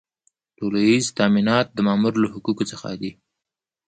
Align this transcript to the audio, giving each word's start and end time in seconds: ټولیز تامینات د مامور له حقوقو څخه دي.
ټولیز 0.57 1.05
تامینات 1.19 1.67
د 1.73 1.77
مامور 1.87 2.13
له 2.23 2.27
حقوقو 2.33 2.63
څخه 2.71 2.87
دي. 3.01 3.11